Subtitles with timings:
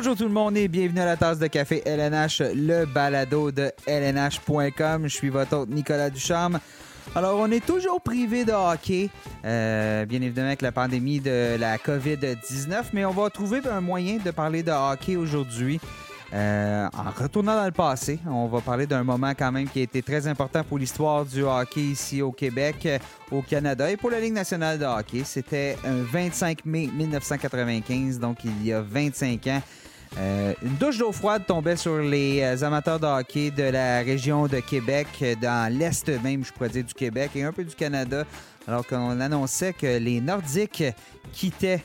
[0.00, 3.72] Bonjour tout le monde et bienvenue à la tasse de café LNH, le balado de
[3.84, 5.02] LNH.com.
[5.02, 6.60] Je suis votre hôte Nicolas Ducharme.
[7.16, 9.10] Alors, on est toujours privé de hockey,
[9.44, 14.18] euh, bien évidemment avec la pandémie de la COVID-19, mais on va trouver un moyen
[14.24, 15.80] de parler de hockey aujourd'hui.
[16.32, 19.82] Euh, en retournant dans le passé, on va parler d'un moment quand même qui a
[19.82, 22.98] été très important pour l'histoire du hockey ici au Québec, euh,
[23.32, 25.22] au Canada et pour la Ligue nationale de hockey.
[25.24, 29.62] C'était un 25 mai 1995, donc il y a 25 ans.
[30.16, 34.46] Euh, une douche d'eau froide tombait sur les euh, amateurs de hockey de la région
[34.46, 37.74] de Québec, euh, dans l'est même, je pourrais dire, du Québec et un peu du
[37.74, 38.24] Canada,
[38.66, 40.84] alors qu'on annonçait que les Nordiques
[41.32, 41.84] quittaient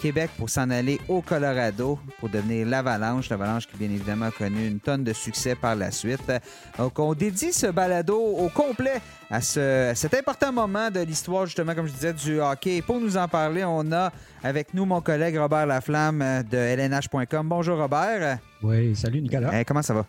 [0.00, 3.28] Québec pour s'en aller au Colorado pour devenir l'Avalanche.
[3.30, 6.32] L'Avalanche qui, bien évidemment, a connu une tonne de succès par la suite.
[6.78, 11.46] Donc, on dédie ce balado au complet à, ce- à cet important moment de l'histoire,
[11.46, 12.76] justement, comme je disais, du hockey.
[12.76, 16.56] Et pour nous en parler, on a avec nous mon collègue Robert Laflamme euh, de
[16.56, 17.48] LNH.com.
[17.48, 18.38] Bonjour, Robert.
[18.62, 19.50] Oui, salut Nicolas.
[19.60, 20.06] Eh, comment ça va?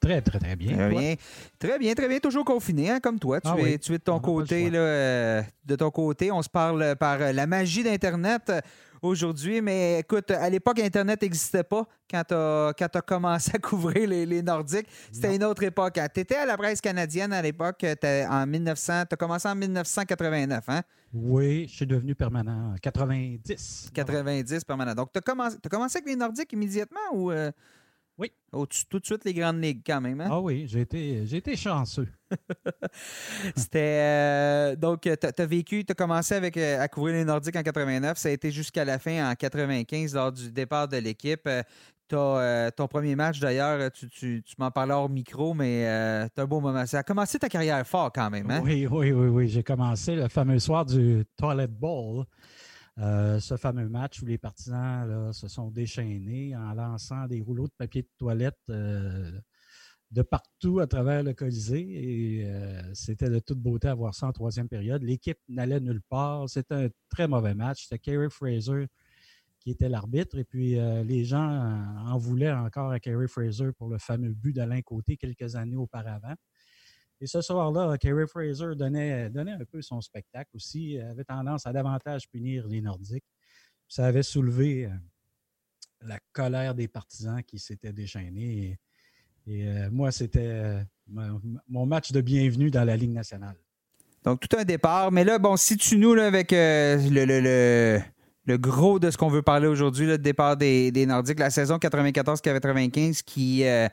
[0.00, 0.76] Très, très, très bien.
[0.76, 1.14] Très bien.
[1.58, 2.18] Très bien, très bien.
[2.20, 3.38] Toujours confiné, hein, comme toi.
[3.38, 3.78] Tu, Ah es, oui.
[3.78, 6.32] tu es de ton On côté, là, euh, de ton côté.
[6.32, 8.60] On se parle par euh, la magie d'Internet euh,
[9.02, 9.60] aujourd'hui.
[9.60, 14.42] Mais écoute, à l'époque, Internet n'existait pas quand tu as, commencé à couvrir les, les
[14.42, 14.86] Nordiques.
[15.12, 15.98] C'était une autre époque.
[16.14, 17.78] Tu étais à la presse canadienne à l'époque.
[17.78, 19.04] Tu en 1900.
[19.08, 20.82] Tu as commencé en 1989, hein?
[21.12, 23.90] Oui, je suis devenu permanent en 90.
[23.92, 24.94] 90 permanent.
[24.94, 27.30] Donc, tu as commencé avec les Nordiques immédiatement ou.
[27.30, 27.50] euh,
[28.20, 28.30] Oui.
[28.90, 30.28] tout de suite les grandes ligues quand même, hein?
[30.30, 32.06] Ah oui, j'ai été, j'ai été chanceux.
[33.56, 37.56] C'était euh, donc tu as, vécu, tu as commencé avec euh, à couvrir les Nordiques
[37.56, 41.46] en 89, ça a été jusqu'à la fin en 95 lors du départ de l'équipe.
[41.46, 41.62] Euh,
[42.08, 46.44] t'as, ton premier match d'ailleurs, tu, tu- tu m'en parlais hors micro, mais euh, un
[46.44, 46.84] beau moment.
[46.86, 48.60] Ça a commencé ta carrière fort quand même, hein?
[48.64, 49.48] Oui, oui, oui, oui.
[49.48, 52.24] J'ai commencé le fameux soir du Toilet Bowl.
[52.98, 57.72] Euh, ce fameux match où les partisans se sont déchaînés en lançant des rouleaux de
[57.78, 59.30] papier de toilette euh,
[60.10, 62.42] de partout à travers le Colisée.
[62.44, 65.02] Euh, c'était de toute beauté à voir ça en troisième période.
[65.02, 66.48] L'équipe n'allait nulle part.
[66.48, 67.84] C'était un très mauvais match.
[67.84, 68.86] C'était Kerry Fraser
[69.60, 70.38] qui était l'arbitre.
[70.38, 74.80] Et puis, les gens en voulaient encore à Kerry Fraser pour le fameux but d'Alain
[74.80, 76.34] Côté quelques années auparavant.
[77.20, 81.72] Et ce soir-là, Kerry Fraser donnait, donnait un peu son spectacle aussi, avait tendance à
[81.72, 83.24] davantage punir les Nordiques.
[83.88, 84.90] Ça avait soulevé euh,
[86.06, 88.78] la colère des partisans qui s'étaient déchaînés.
[89.46, 90.82] Et, euh, moi, c'était euh,
[91.68, 93.56] mon, match de bienvenue dans la Ligue nationale.
[94.24, 95.12] Donc tout un départ.
[95.12, 98.00] Mais là, bon, si tu nous avec euh, le, le- le-
[98.46, 101.76] le gros de ce qu'on veut parler aujourd'hui, le départ des, des Nordiques, la saison
[101.76, 103.86] 94-95 qui, euh,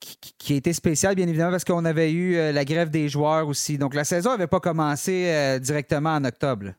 [0.00, 3.78] qui, été spéciale, bien évidemment, parce qu'on avait eu euh, la grève des joueurs aussi.
[3.78, 6.72] Donc la saison n'avait pas commencé euh, directement en octobre.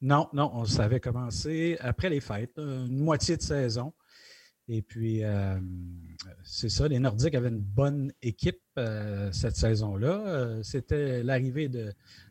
[0.00, 3.92] Non, non, on savait commencer après les fêtes, une moitié de saison.
[4.68, 5.58] Et puis, euh,
[6.42, 8.60] c'est ça, les Nordiques avaient une bonne équipe
[9.32, 10.58] cette saison-là.
[10.62, 11.70] C'était l'arrivée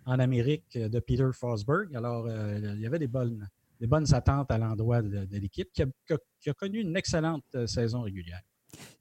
[0.06, 1.96] en Amérique de Peter Forsberg.
[1.96, 6.54] Alors, il y avait des bonnes, des bonnes attentes à l'endroit de, l'équipe qui a,
[6.54, 8.42] connu une excellente saison régulière.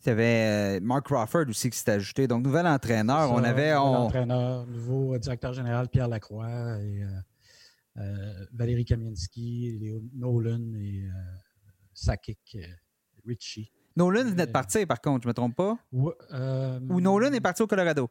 [0.05, 2.27] Il y avait euh, Mark Crawford aussi qui s'est ajouté.
[2.29, 3.31] Donc nouvel entraîneur.
[3.31, 3.73] on avait.
[3.75, 6.49] nouvel on- entraîneur, nouveau directeur général Pierre Lacroix
[6.81, 7.09] et euh,
[7.99, 11.09] euh, Valérie Kamienski, Léo Nolan et
[11.93, 12.59] Sakic
[13.27, 13.71] Ritchie.
[13.97, 15.79] Nolan venait de partir, par contre, je ne me trompe pas?
[15.93, 16.11] Ou,
[16.91, 18.11] Ou Nolan est parti au Colorado?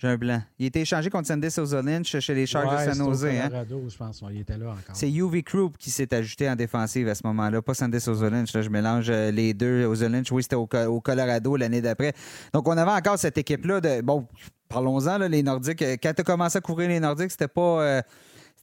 [0.00, 0.40] J'ai un blanc.
[0.60, 3.24] Il a été échangé contre Sandy Souza Lynch chez les Sharks ouais, de San Jose.
[3.24, 3.48] hein.
[3.48, 4.22] Colorado, je pense.
[4.22, 4.94] ouais, il était là encore.
[4.94, 8.52] C'est UV Group qui s'est ajouté en défensive à ce moment-là, pas Sandy Souza Lynch.
[8.54, 9.82] là, je mélange euh, les deux.
[9.86, 12.12] Souza Lynch, oui, c'était au, Co- au Colorado l'année d'après.
[12.54, 14.00] Donc, on avait encore cette équipe-là de.
[14.02, 14.26] Bon,
[14.68, 15.82] parlons-en, les Nordiques.
[15.82, 17.82] Euh, Quand tu as commencé à couvrir les Nordiques, c'était pas.
[17.82, 18.02] euh,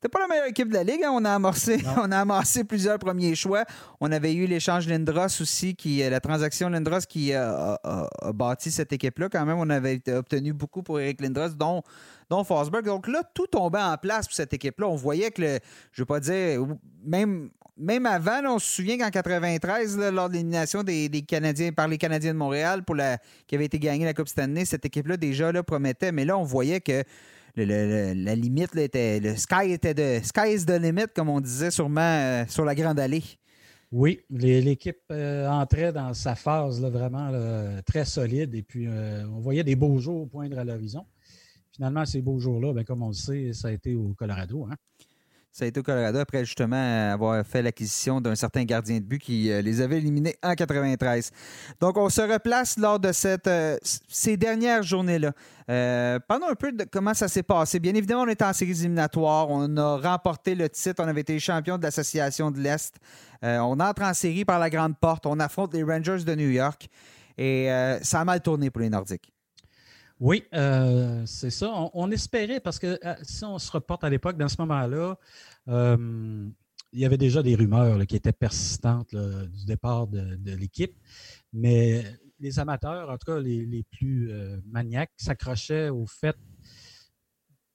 [0.06, 1.04] c'était pas la meilleure équipe de la Ligue.
[1.04, 1.10] hein.
[1.14, 1.94] On, a amorcé, Non.
[2.04, 3.64] on a amassé plusieurs premiers choix.
[4.00, 8.10] On avait eu l'échange Lindros aussi, qui, euh, la transaction Lindros qui euh, a, a-
[8.22, 9.30] a bâti cette équipe-là.
[9.30, 11.82] Quand même, on avait obtenu beaucoup pour Eric Lindros, dont,
[12.30, 12.86] dont Forsberg.
[12.86, 14.88] Donc là, tout tombait en place pour cette équipe-là.
[14.88, 15.60] On voyait que, le,
[15.92, 16.62] je veux pas dire,
[17.04, 21.24] même, même avant, là, on se souvient qu'en 93, là, lors de l'élimination des, des
[21.24, 23.18] Canadiens par les Canadiens de Montréal, pour la,
[23.48, 26.12] qui avait été gagnée la Coupe Stanley, cette équipe-là déjà là, promettait.
[26.12, 27.04] Mais là, on voyait que
[27.64, 29.20] le- le- la limite était.
[29.20, 30.20] Le sky était de.
[30.24, 33.24] Sky is the limit, comme on disait sûrement euh, sur la Grande Allée.
[33.92, 37.32] Oui, l'équipe euh, entrait dans sa phase vraiment
[37.86, 41.06] très solide et puis euh, on voyait des beaux jours poindre à l'horizon.
[41.72, 44.66] Finalement, ces beaux jours-là, ben, comme on le sait, ça a été au Colorado.
[44.70, 44.76] Hein?
[45.56, 49.20] Ça a été au Colorado après justement avoir fait l'acquisition d'un certain gardien de but
[49.20, 51.32] qui euh, les avait éliminés en 93.
[51.80, 55.32] Donc on se replace lors de cette, euh, ces dernières journées-là.
[55.70, 57.80] Euh, parlons un peu de comment ça s'est passé.
[57.80, 59.50] Bien évidemment, on était en séries éliminatoires.
[59.50, 61.02] On a remporté le titre.
[61.02, 62.96] On avait été champion de l'Association de l'Est.
[63.42, 65.26] on entre en série par la grande porte.
[65.26, 66.90] On affronte les Rangers de New York.
[67.38, 67.70] Et
[68.02, 69.35] ça a mal tourné pour les Nordiques.
[70.20, 71.90] Oui, euh, c'est ça.
[71.94, 75.18] On, espérait, parce que euh, si on se reporte à l'époque, dans ce moment-là,
[75.68, 76.48] euh,
[76.94, 80.96] il y avait déjà des rumeurs qui étaient persistantes du départ de, l'équipe,
[81.52, 82.06] mais
[82.40, 84.32] les amateurs, en tout cas les, plus
[84.66, 86.38] maniaques, s'accrochaient au fait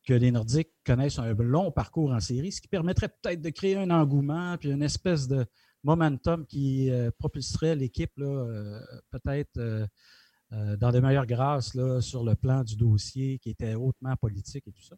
[0.07, 3.77] que les Nordiques connaissent un long parcours en série, ce qui permettrait peut-être de créer
[3.77, 5.45] un engouement, puis une espèce de
[5.85, 9.87] momentum qui propulserait l'équipe peut-être
[10.52, 14.67] euh, dans des meilleures grâces là, sur le plan du dossier qui était hautement politique
[14.67, 14.97] et tout ça.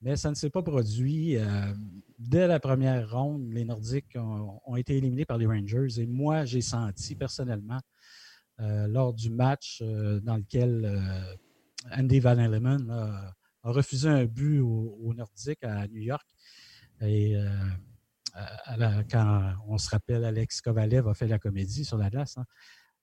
[0.00, 1.36] Mais ça ne s'est pas produit.
[1.36, 1.74] Euh,
[2.16, 6.60] dès la première ronde, les Nordiques ont, été éliminés par les Rangers et moi, j'ai
[6.60, 7.80] senti personnellement
[8.60, 11.02] euh, lors du match dans lequel
[11.90, 13.34] Andy Van Halen a,
[13.64, 16.26] refusé un but aux Nordiques à New York.
[17.00, 17.36] Et
[19.10, 22.38] quand on se rappelle, Alex Kovalev a fait la comédie sur la glace.
[22.38, 22.46] Hein,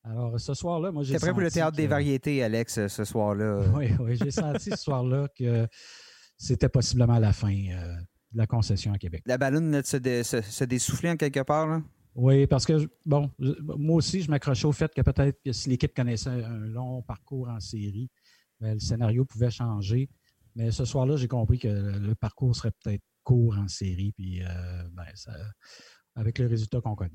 [0.07, 3.63] alors, ce soir-là, moi, j'ai C'est prêt pour le théâtre des variétés, Alex, ce soir-là?
[3.75, 5.67] Oui, oui, j'ai senti ce soir-là que
[6.37, 7.95] c'était possiblement la fin euh,
[8.31, 9.23] de la concession à Québec.
[9.25, 11.81] La ballonne se, se, dessoufflait en quelque part, là?
[12.13, 15.93] Oui, parce que, bon, moi aussi, je m'accrochais au fait que peut-être que si l'équipe
[15.93, 18.09] connaissait un long parcours en série,
[18.61, 20.09] ben, le scénario pouvait changer.
[20.55, 24.83] Mais ce soir-là, j'ai compris que le parcours serait peut-être court en série, puis euh,
[24.93, 25.33] ben, ça,
[26.15, 27.11] avec les résultats qu'on connaît.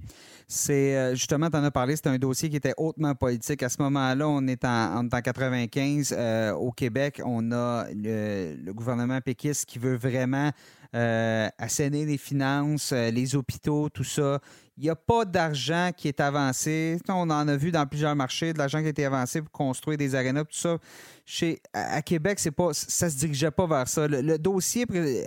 [0.47, 3.62] C'est euh, justement, tu en as parlé, c'était un dossier qui était hautement politique.
[3.62, 7.23] À ce moment-là, on est en, 95 euh, au Québec.
[7.25, 10.50] On a le, gouvernement péquiste qui veut vraiment
[10.94, 14.38] euh, assainir les finances, les hôpitaux, tout ça.
[14.76, 16.99] Il n'y a pas d'argent qui est avancé.
[17.08, 19.99] On en a vu dans plusieurs marchés, de l'argent qui a été avancé pour construire
[19.99, 20.79] des arénas, tout ça.
[21.26, 24.08] Chez, à, Québec, c'est pas, ça ne se dirigeait pas vers ça.
[24.08, 24.87] Le, dossier,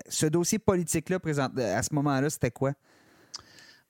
[0.10, 1.20] ce dossier politique-là,
[1.76, 2.74] à ce moment-là, c'était quoi?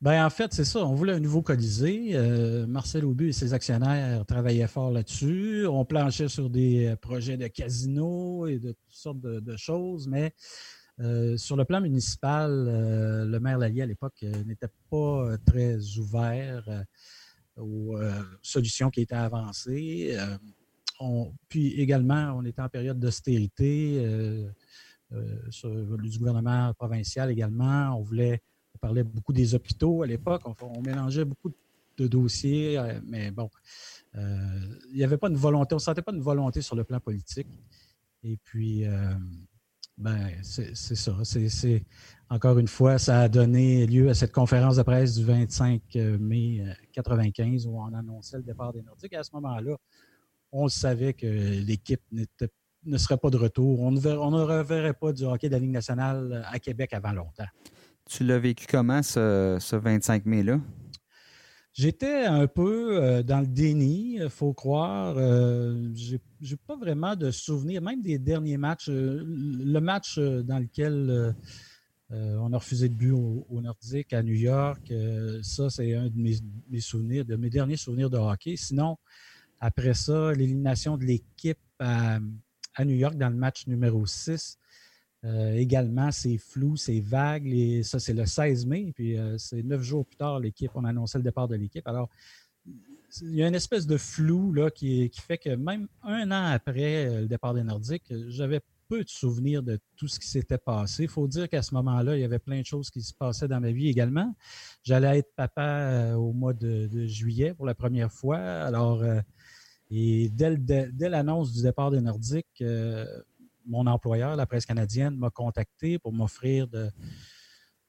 [0.04, 0.86] Ben, en fait, c'est ça.
[0.86, 2.10] On voulait un nouveau Colisée.
[2.14, 5.66] Euh, Marcel Aubu et ses actionnaires travaillaient fort là-dessus.
[5.66, 10.34] On planchait sur des euh, projets de casino et de toutes sortes de, choses, mais
[11.00, 12.52] euh, sur le plan municipal,
[13.30, 16.84] le maire Lallier à l'époque n'était pas très ouvert
[17.56, 17.96] aux
[18.42, 20.18] solutions qui étaient avancées.
[21.48, 24.06] puis également, on était en période d'austérité
[25.12, 27.98] du gouvernement provincial également.
[27.98, 28.42] On voulait
[28.84, 30.42] parlait beaucoup des hôpitaux à l'époque.
[30.62, 31.50] On, mélangeait beaucoup
[31.98, 33.50] de dossiers, euh, mais bon,
[34.16, 34.20] euh,
[34.90, 37.00] il n'y avait pas une volonté, on ne sentait pas une volonté sur le plan
[37.00, 37.48] politique.
[38.26, 39.14] Et puis, euh,
[39.98, 41.16] ben, c'est ça.
[42.30, 45.82] Encore une fois, ça a donné lieu à cette conférence de presse du 25
[46.20, 49.14] mai 1995 où on annonçait le départ des Nordiques.
[49.14, 49.78] Et à ce moment-là,
[50.52, 53.80] on savait que l'équipe ne serait pas de retour.
[53.80, 57.14] On ne, on ne reverrait pas du hockey de la Ligue nationale à Québec avant
[57.14, 57.48] longtemps.
[58.10, 60.60] Tu l'as vécu comment ce, 25 mai-là?
[61.74, 65.16] J'étais un peu euh, dans le déni, faut croire.
[65.18, 68.90] Euh, Je n'ai pas vraiment de souvenirs, même des derniers matchs.
[68.90, 71.36] Euh, le match dans lequel
[72.12, 74.94] on a refusé de but au, Nordique à New York,
[75.42, 76.40] ça, c'est un de
[76.70, 78.56] mes, souvenirs, de mes derniers souvenirs de hockey.
[78.56, 78.98] Sinon,
[79.60, 82.20] après ça, l'élimination de l'équipe à,
[82.76, 84.60] à, New York dans le match numéro 6,
[85.26, 87.48] euh, également, c'est flou, c'est vague.
[87.48, 88.92] Et ça, c'est le 16 mai.
[88.94, 91.88] Puis euh, c'est neuf jours plus tard, l'équipe, on annonçait le départ de l'équipe.
[91.88, 92.10] Alors,
[93.22, 97.06] il y a une espèce de flou là, qui, fait que même un an après
[97.06, 101.04] euh, le départ des Nordiques, j'avais peu de souvenirs de tout ce qui s'était passé.
[101.04, 103.48] Il faut dire qu'à ce moment-là, il y avait plein de choses qui se passaient
[103.48, 104.36] dans ma vie également.
[104.84, 108.38] J'allais être papa au mois de, juillet pour la première fois.
[108.38, 109.02] Alors,
[109.90, 112.62] et dès l'annonce du départ des Nordiques,
[113.66, 116.90] mon employeur, la presse canadienne, m'a contacté pour m'offrir de,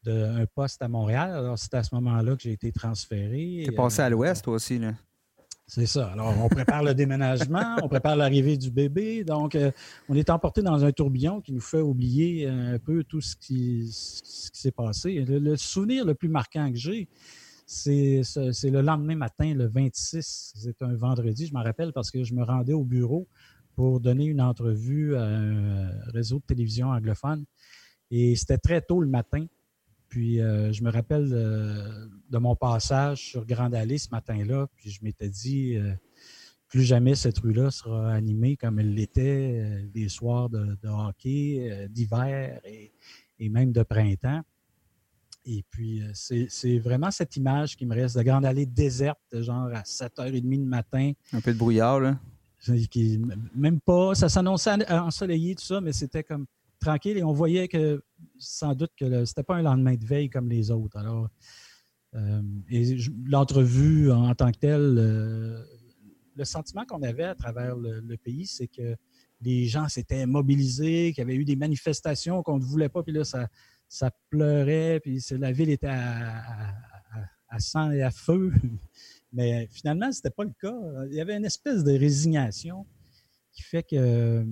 [0.07, 1.31] un poste à Montréal.
[1.31, 3.63] Alors, c'est à ce moment-là que j'ai été transféré.
[3.65, 4.93] Tu es passé à euh, l'ouest, toi aussi, là.
[5.67, 6.09] C'est ça.
[6.09, 9.25] Alors, on prépare le déménagement, on prépare l'arrivée du bébé.
[9.25, 9.71] Donc, euh,
[10.09, 13.89] on est emporté dans un tourbillon qui nous fait oublier un peu tout ce qui,
[13.91, 15.25] s'est passé.
[15.27, 17.09] Le, souvenir le plus marquant que j'ai,
[17.67, 18.21] c'est
[18.65, 20.53] le lendemain matin, le 26.
[20.55, 23.27] C'est un vendredi, je m'en rappelle, parce que je me rendais au bureau
[23.75, 27.45] pour donner une entrevue à un réseau de télévision anglophone.
[28.11, 29.47] Et c'était très tôt le matin.
[30.09, 34.69] Puis euh, je me rappelle de, mon passage sur Grande Allée ce matin-là.
[34.77, 35.93] Puis je m'étais dit, euh,
[36.69, 42.61] plus jamais cette rue-là sera animée comme elle l'était euh, des soirs de, hockey, d'hiver
[42.65, 42.93] et,
[43.49, 44.43] même de printemps.
[45.47, 49.83] Et puis, c'est vraiment cette image qui me reste de grande allée déserte, genre à
[49.83, 51.13] 7h30 du matin.
[51.35, 52.19] Un peu de brouillard, là.
[53.55, 56.47] Même pas, ça s'annonçait ensoleillé, tout ça, mais c'était comme
[56.81, 58.03] tranquille et on voyait que
[58.39, 60.97] sans doute que c'était pas un lendemain de veille comme les autres.
[60.97, 61.29] Alors,
[62.71, 65.67] et l'entrevue en tant que telle,
[66.37, 68.97] le sentiment qu'on avait à travers le, pays, c'est que
[69.41, 73.13] les gens s'étaient mobilisés, qu'il y avait eu des manifestations qu'on ne voulait pas, puis
[73.13, 73.49] là, ça,
[73.89, 76.75] ça pleurait, puis la ville était à,
[77.59, 78.53] sang et à feu.
[79.35, 80.75] Mais finalement, ce n'était pas le cas.
[81.11, 82.87] Il y avait une espèce de résignation
[83.53, 84.45] qui fait que euh,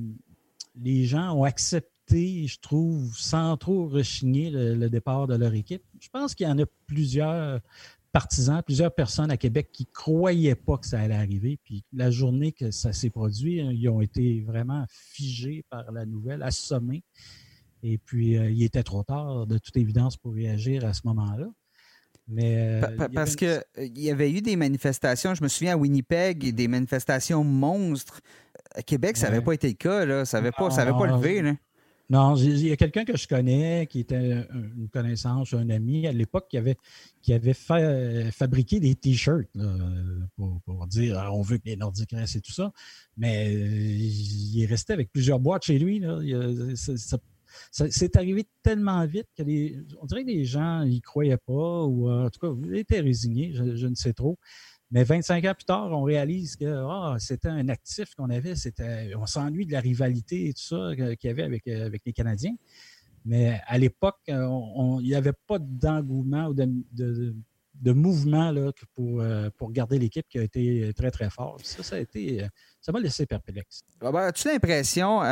[0.80, 5.82] les gens ont accepté, je trouve, sans trop rechigner le départ de leur équipe.
[6.00, 7.60] Je pense qu'il y en a plusieurs
[8.12, 11.58] partisans, plusieurs personnes à Québec qui ne croyaient pas que ça allait arriver.
[11.64, 16.04] Puis la journée que ça s'est produit, hein, ils ont été vraiment figés par la
[16.04, 17.02] nouvelle, assommés.
[17.82, 21.48] Et puis, euh, il était trop tard, de toute évidence, pour réagir à ce moment-là.
[22.32, 26.54] Mais, euh, parce qu'il euh, y avait eu des manifestations, je me souviens à Winnipeg,
[26.54, 28.20] des manifestations monstres.
[28.74, 30.24] À Québec, ça n'avait pas été le cas, là.
[30.24, 31.42] ça n'avait pas, pas levé.
[31.42, 31.52] Là.
[32.08, 36.12] Non, il y a quelqu'un que je connais qui était une connaissance, un ami à
[36.12, 36.76] l'époque qui avait,
[37.22, 39.48] qui avait fait, fabriqué des T-shirts
[40.36, 42.72] pour, dire ah, on veut que les Nordiques restent et tout ça.
[43.16, 46.02] Mais euh, il est resté avec plusieurs boîtes chez lui.
[47.70, 52.30] C'est arrivé tellement vite que les, dirait que les gens n'y croyaient pas ou en
[52.30, 54.38] tout cas, étaient résignés, je ne sais trop.
[54.92, 58.52] Mais 25 ans plus tard, on réalise que ah, c'était un actif qu'on avait.
[59.16, 62.12] On s'ennuie de la rivalité et tout ça qu'il y avait avec, euh, avec les
[62.12, 62.54] Canadiens.
[63.24, 64.46] Mais à l'époque, euh,
[65.00, 68.52] il n'y avait pas d'engouement ou de, mouvement
[68.94, 71.56] pour, euh, garder l'équipe qui a été très, très fort.
[71.62, 72.46] Ça, ça a été.
[72.82, 73.80] Ça m'a laissé perplexe.
[74.02, 75.22] As-tu l'impression,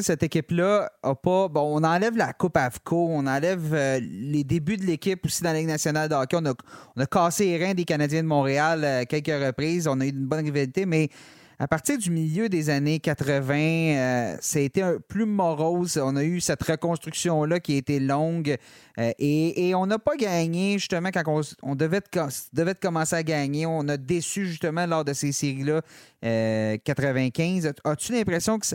[0.00, 1.48] cette équipe-là a pas.
[1.48, 5.52] Bon, on enlève la Coupe AFCO, on enlève euh, les débuts de l'équipe aussi dans
[5.52, 6.36] la Ligue nationale de hockey.
[6.40, 6.54] On a,
[6.96, 9.86] on a cassé les reins des Canadiens de Montréal euh, quelques reprises.
[9.88, 11.10] On a eu une bonne rivalité, mais
[11.62, 15.96] à partir du milieu des années 80, euh, ça a été un, plus morose.
[15.96, 18.56] On a eu cette reconstruction-là qui a été longue
[18.98, 22.02] euh, et, on n'a pas gagné justement quand on, devait,
[22.82, 23.64] commencer à gagner.
[23.66, 25.82] On a déçu justement lors de ces séries-là
[26.20, 27.66] 95.
[27.66, 28.66] Euh, As-tu l'impression que,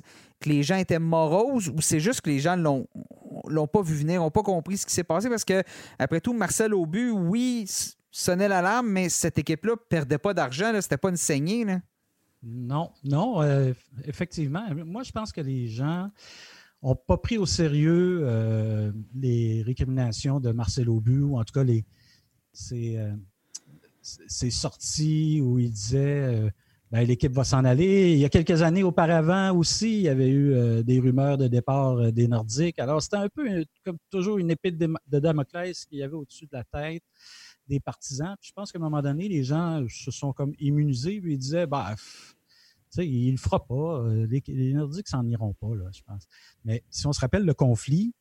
[0.46, 2.88] les gens étaient moroses ou c'est juste que les gens l'ont
[3.50, 5.28] l'ont pas vu venir, n'ont pas compris ce qui s'est passé?
[5.28, 5.62] Parce que
[6.00, 7.66] après tout, Marcel Aubu, oui,
[8.12, 10.72] sonnait l'alarme, mais cette équipe-là perdait pas d'argent.
[10.80, 11.66] C'était pas une saignée.
[11.66, 11.80] Là.
[12.50, 13.74] Non, non, euh,
[14.06, 14.66] effectivement.
[14.74, 16.10] Moi, je pense que les gens
[16.82, 21.66] n'ont pas pris au sérieux euh, les récriminations de Marcel Aubu, ou en tout cas
[21.66, 21.84] les,
[22.54, 26.50] ces, euh, sorties où il disait
[26.90, 28.14] ben, l'équipe va s'en aller.
[28.14, 32.14] Il y a quelques années auparavant aussi, il y avait eu des rumeurs de départ
[32.14, 32.80] des Nordiques.
[32.80, 34.90] Alors, c'était un peu comme toujours une épée de,
[35.20, 37.04] Damoclès qu'il y avait au-dessus de la tête
[37.68, 38.38] des partisans.
[38.40, 41.16] je pense qu'à un moment donné, les gens se sont comme immunisés.
[41.16, 41.94] et ils disaient, bah,
[43.04, 44.02] il ne le fera pas.
[44.02, 46.28] Euh, les, les Nordiques s'en iront pas, là, je pense.
[46.64, 48.14] Mais si on se rappelle le conflit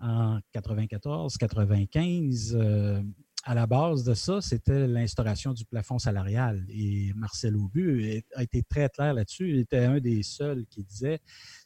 [0.00, 3.02] en 94-95, euh,
[3.44, 6.64] à la base de ça, c'était l'instauration du plafond salarial.
[6.68, 9.50] Et Marcel Aubu a été très clair là-dessus.
[9.50, 11.20] Il était un des seuls qui disait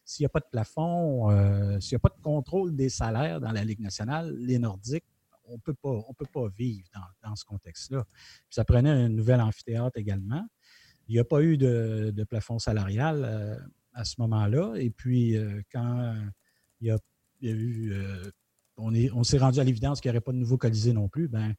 [0.04, 3.40] s'il n'y a pas de plafond, euh, s'il n'y a pas de contrôle des salaires
[3.40, 5.04] dans la Ligue nationale, les Nordiques
[5.48, 6.88] on ne peut pas vivre
[7.22, 8.04] dans, ce contexte-là.
[8.50, 10.44] Ça prenait un nouvel amphithéâtre également.
[11.08, 13.56] Il n'y a pas eu de, plafond salarial euh,
[13.92, 14.74] à ce moment-là.
[14.76, 16.14] Et puis, euh, quand
[16.80, 16.98] il y a,
[17.42, 17.92] eu.
[17.92, 18.30] Euh,
[18.76, 21.28] on, on s'est rendu à l'évidence qu'il n'y aurait pas de nouveau Colisée non plus,
[21.28, 21.54] ben,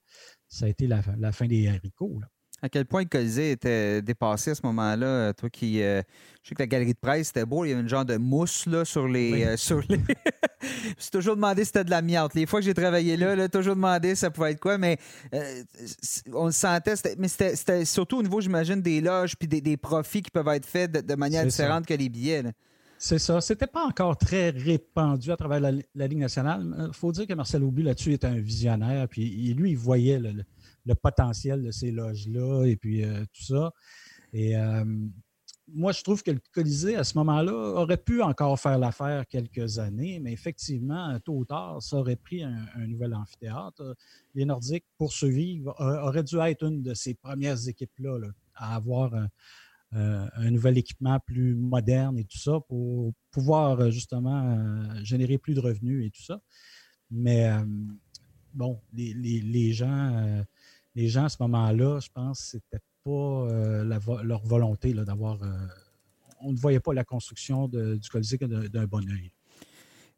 [0.48, 1.02] ça a été la,
[1.32, 2.22] fin des haricots.
[2.62, 5.34] À quel point le Colisée était dépassé à ce moment-là?
[5.34, 5.80] Toi qui.
[5.80, 6.02] je
[6.44, 7.66] sais que la galerie de presse, c'était beau.
[7.66, 9.56] Il y avait une genre de mousse là, sur les.
[9.58, 10.00] sur les...
[10.98, 12.34] suis toujours demandé si c'était de l'amiante.
[12.34, 14.98] Les fois que j'ai travaillé là, là, toujours demandé ça pouvait être quoi, mais
[15.34, 15.64] euh,
[16.34, 16.94] on le sentait.
[17.18, 20.92] Mais c'était surtout au niveau, j'imagine, des loges puis des, profits qui peuvent être faits
[20.92, 22.44] de, manière différente que les billets.
[22.98, 23.42] C'est ça.
[23.42, 26.66] C'était pas encore très répandu à travers la, Ligue nationale.
[26.88, 29.08] Il faut dire que Marcel Aubu, là-dessus, était un visionnaire.
[29.08, 30.44] Puis lui, il voyait le,
[30.94, 33.72] potentiel de ces loges-là et puis euh, tout ça.
[34.34, 34.84] Et euh,
[35.74, 39.80] moi, je trouve que le Colisée, à ce moment-là, aurait pu encore faire l'affaire quelques
[39.80, 43.96] années, mais effectivement, tôt ou tard, ça aurait pris un, nouvel amphithéâtre.
[44.34, 48.18] Les Nordiques, pour survivre, auraient dû être une de ces premières équipes-là
[48.56, 49.14] à avoir
[49.92, 55.54] un, nouvel équipement plus moderne et tout ça pour pouvoir euh, justement euh, générer plus
[55.54, 56.42] de revenus et tout ça.
[57.12, 57.64] Mais euh,
[58.54, 60.44] bon, les, gens,
[60.98, 65.42] les gens à ce moment-là, je pense, c'était pas euh, leur volonté d'avoir.
[65.44, 65.48] Euh,
[66.42, 69.32] on ne voyait pas la construction du Colisée d'un bon oeil.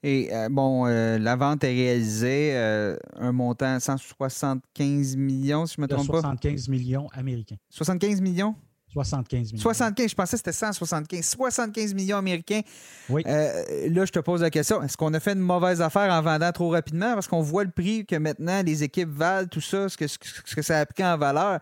[0.02, 5.84] Et euh, bon, euh, la vente est réalisée, un montant 175 millions, si je ne
[5.84, 6.72] me trompe 75 pas.
[6.72, 7.58] millions américains.
[7.70, 8.56] 75 millions?
[8.92, 9.62] 75 millions.
[9.62, 11.26] 75, je pensais que c'était 175.
[11.26, 12.62] 75 millions américains.
[13.10, 13.24] Oui.
[13.24, 16.52] là, je te pose la question, est-ce qu'on a fait une mauvaise affaire en vendant
[16.52, 17.14] trop rapidement?
[17.14, 20.56] Parce qu'on voit le prix que maintenant les équipes valent, tout ça, ce que, ce
[20.56, 21.60] que ça a pris en valeur.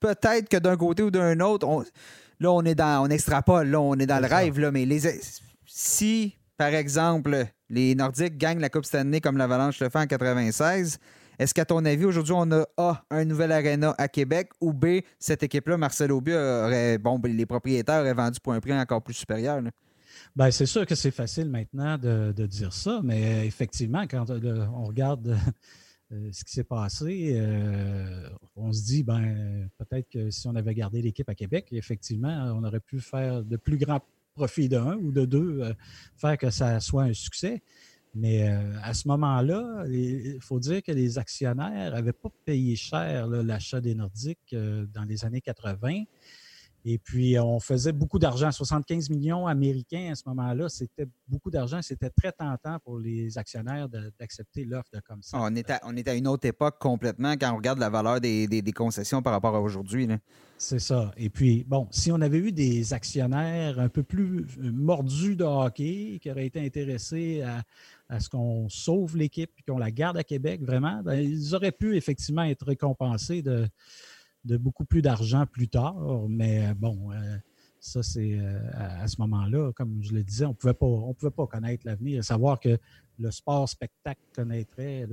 [0.00, 1.66] Peut-être que d'un côté ou d'un autre,
[2.40, 5.00] là, on est dans, on extrapole, là, on est dans le rêve, là, mais les,
[5.66, 10.98] si par exemple, les Nordiques gagnent la Coupe Stanley comme l'Avalanche le fait en 96,
[11.38, 15.00] est-ce qu'à ton avis, aujourd'hui, on a A, un nouvel aréna à Québec ou B,
[15.18, 19.14] cette équipe-là, Marcel aurait, bon, ben, les propriétaires auraient vendu pour un prix encore plus
[19.14, 19.60] supérieur?
[20.34, 24.84] Bien, c'est sûr que c'est facile maintenant de, dire ça, mais effectivement, quand euh, on
[24.84, 25.36] regarde
[26.12, 30.74] euh, ce qui s'est passé, euh, on se dit, ben, peut-être que si on avait
[30.74, 34.00] gardé l'équipe à Québec, effectivement, on aurait pu faire de plus grands
[34.38, 35.74] profit d'un ou de deux, euh,
[36.16, 37.62] faire que ça soit un succès.
[38.14, 43.26] Mais euh, à ce moment-là, il faut dire que les actionnaires n'avaient pas payé cher
[43.26, 46.04] l'achat des Nordiques euh, dans les années 80.
[46.84, 48.50] Et puis, on faisait beaucoup d'argent.
[48.50, 51.82] 75 millions américains à ce moment-là, c'était beaucoup d'argent.
[51.82, 53.88] C'était très tentant pour les actionnaires
[54.18, 55.38] d'accepter l'offre de comme ça.
[55.40, 58.20] On est, à, on est à une autre époque complètement quand on regarde la valeur
[58.20, 60.08] des, concessions par rapport à aujourd'hui.
[60.56, 61.12] C'est ça.
[61.16, 65.44] Et puis, bon, si on avait eu des actionnaires un peu plus euh, mordus de
[65.44, 67.62] hockey qui auraient été intéressés à,
[68.18, 71.96] ce qu'on sauve l'équipe et qu'on la garde à Québec, vraiment, ben, ils auraient pu
[71.96, 73.68] effectivement être récompensés de
[74.56, 75.96] beaucoup plus d'argent plus tard.
[76.28, 77.36] Mais euh, bon, euh,
[77.80, 81.86] ça, c'est euh, à, ce moment-là, comme je le disais, on on pouvait pas connaître
[81.86, 82.24] l'avenir.
[82.24, 82.78] Savoir que
[83.18, 85.06] le sport spectacle connaîtrait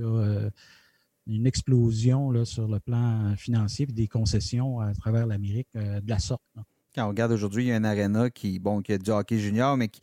[1.26, 6.42] une explosion sur le plan financier et des concessions à travers l'Amérique de la sorte.
[6.94, 9.38] Quand on regarde aujourd'hui, il y a un aréna qui, bon, qui a du hockey
[9.38, 10.00] junior, mais qui,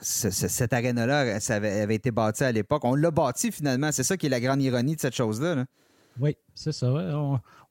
[0.00, 2.84] cette aréna-là, ça avait, été bâti à l'époque.
[2.84, 3.92] On l'a bâti finalement.
[3.92, 5.54] C'est ça qui est la grande ironie de cette chose-là.
[5.54, 5.66] là
[6.18, 6.92] oui, c'est ça.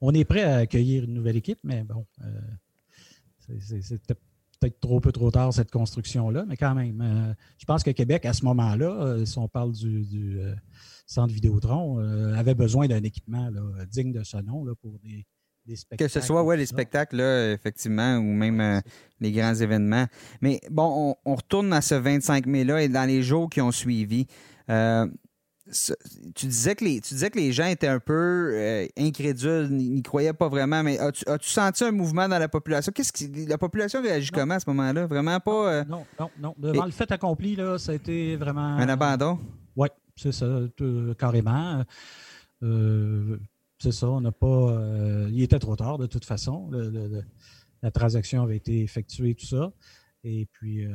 [0.01, 4.01] On, est prêt à accueillir une nouvelle équipe, mais bon, euh, c'est
[4.59, 7.01] peut-être trop peu trop tard cette construction-là, mais quand même.
[7.01, 10.39] Euh, je pense que Québec, à ce moment-là, euh, si on parle du,
[11.05, 11.97] centre Vidéotron,
[12.35, 13.51] avait besoin d'un équipement
[13.91, 15.25] digne de ce nom pour des,
[15.75, 16.03] spectacles.
[16.03, 18.81] Que ce soit ouais, les spectacles, effectivement, ou même
[19.19, 20.05] les grands événements.
[20.41, 24.27] Mais bon, on, retourne à ce 25 mai-là et dans les jours qui ont suivi
[26.35, 30.01] tu disais, que les, tu disais que les gens étaient un peu euh, incrédules, n'y
[30.01, 32.91] croyaient pas vraiment, mais as-tu, senti un mouvement dans la population?
[32.93, 35.05] Qu'est-ce qui, la population réagit comment à ce moment-là?
[35.05, 35.73] Vraiment pas.
[35.73, 36.55] Euh, non, non, non.
[36.57, 38.61] Devant le fait accompli, là, ça a été vraiment.
[38.61, 39.39] Un abandon?
[39.75, 40.47] oui, c'est ça,
[41.17, 41.83] carrément.
[42.63, 43.37] Euh,
[43.79, 44.79] c'est ça, on n'a pas.
[45.31, 46.69] il était trop tard, de toute façon.
[47.81, 49.71] la transaction avait été effectuée, tout ça.
[50.23, 50.85] Et puis,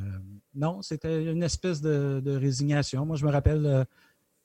[0.55, 3.07] non, c'était une espèce de, résignation.
[3.07, 3.87] Moi, je me rappelle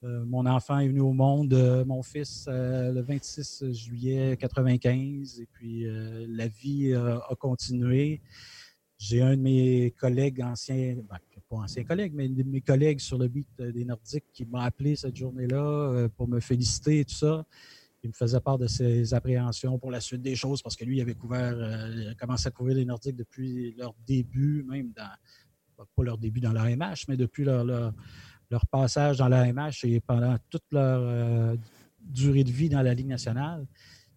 [0.03, 5.41] euh, mon enfant est venu au monde, euh, mon fils, euh, le 26 juillet 95,
[5.41, 5.85] et puis
[6.27, 8.21] la vie a continué.
[8.97, 11.17] J'ai un de mes collègues anciens, ben,
[11.49, 14.95] pas anciens collègues, mais de mes collègues sur le beat des Nordiques qui m'a appelé
[14.95, 17.45] cette journée-là pour me féliciter et tout ça.
[18.03, 20.97] Il me faisait part de ses appréhensions pour la suite des choses parce que lui,
[20.97, 25.85] il avait couvert, il a commencé à couvrir les Nordiques depuis leur début, même dans,
[25.95, 27.65] pas leur début dans leur MH, mais depuis leur
[28.49, 31.55] leur passage dans la MH et pendant toute leur euh,
[31.99, 33.65] durée de vie dans la Ligue nationale.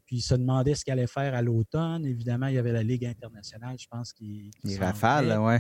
[0.06, 2.04] Puis ils se demandaient ce qu'ils allaient faire à l'automne.
[2.06, 4.50] Évidemment, il y avait la Ligue internationale, je pense, qui.
[4.64, 5.56] Les rafales, oui.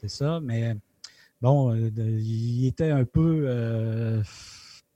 [0.00, 0.74] C'est ça, mais
[1.40, 4.22] bon, euh, il était un peu euh,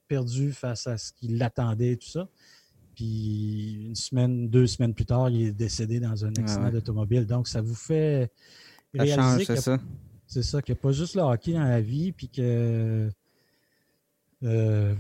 [0.09, 2.29] perdu face à ce qu'il attendait tout ça.
[2.97, 7.27] Puis une semaine, deux semaines plus tard, il est décédé dans un accident d'automobile.
[7.27, 8.33] Donc, ça vous fait
[8.95, 9.79] réaliser c'est ça.
[10.27, 13.09] C'est ça, qu'il n'y a pas juste le hockey dans la vie, puis que
[14.43, 14.95] euh,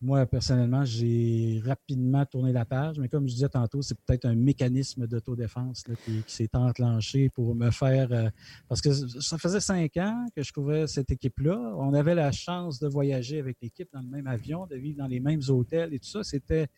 [0.00, 4.34] moi, personnellement, j'ai rapidement tourné la page, mais comme je disais tantôt, c'est peut-être un
[4.34, 8.12] mécanisme d'autodéfense qui, qui s'est enclenché pour me faire.
[8.12, 8.28] Euh,
[8.68, 11.74] parce que ça faisait cinq ans que je couvrais cette équipe-là.
[11.76, 15.06] On avait la chance de voyager avec l'équipe dans le même avion, de vivre dans
[15.06, 16.24] les mêmes hôtels et tout ça.
[16.24, 16.68] C'était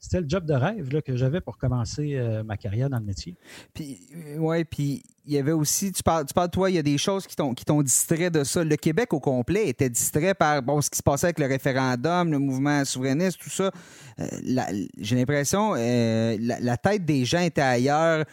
[0.00, 3.04] c'était le job de rêve là, que j'avais pour commencer euh, ma carrière dans le
[3.04, 3.36] métier.
[3.74, 6.82] Puis, euh, ouais, puis y avait aussi, tu parles, tu parles, toi, il y a
[6.82, 8.64] des choses qui t'ont, qui t'ont distrait de ça.
[8.64, 12.30] Le Québec au complet était distrait par bon, ce qui se passait avec le référendum,
[12.30, 13.70] le mouvement souverainiste, tout ça.
[14.18, 14.26] Euh,
[14.98, 18.24] j'ai l'impression la, la, tête des gens était ailleurs.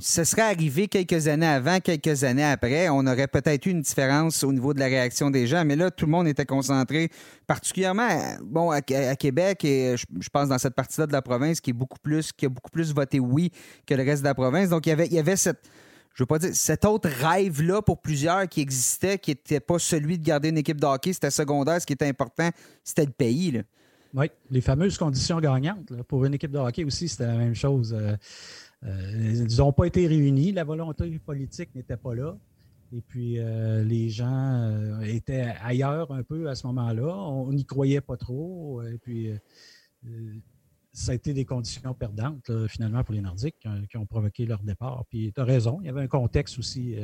[0.00, 2.88] ce serait arrivé quelques années avant, quelques années après.
[2.88, 5.90] On aurait peut-être eu une différence au niveau de la réaction des gens, mais là,
[5.90, 7.10] tout le monde était concentré,
[7.46, 8.08] particulièrement
[8.42, 11.74] bon, à, Québec et je, je pense dans cette partie-là de la province qui est
[11.74, 13.50] beaucoup plus, qui a beaucoup plus voté oui
[13.86, 14.68] que le reste de la province.
[14.68, 15.68] Donc, il y avait, il y avait cette
[16.16, 20.18] je veux pas dire, cet autre rêve-là pour plusieurs qui existait, qui n'était pas celui
[20.18, 21.78] de garder une équipe de hockey, c'était secondaire.
[21.78, 22.48] Ce qui était important,
[22.82, 23.50] c'était le pays.
[23.50, 23.60] Là.
[24.14, 25.92] Oui, les fameuses conditions gagnantes.
[26.04, 27.92] pour une équipe de hockey aussi, c'était la même chose.
[27.92, 28.16] Euh,
[28.84, 30.52] euh, ils n'ont pas été réunis.
[30.52, 32.34] La volonté politique n'était pas là.
[32.96, 37.14] Et puis, euh, les gens étaient ailleurs un peu à ce moment-là.
[37.14, 38.80] On n'y croyait pas trop.
[38.84, 39.32] Et puis,
[40.98, 43.56] ça a été des conditions perdantes, finalement, pour les Nordiques
[43.90, 45.04] qui ont, provoqué leur départ.
[45.08, 46.96] Puis, tu as raison, il y avait un contexte aussi